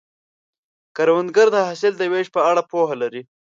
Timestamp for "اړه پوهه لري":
2.49-3.21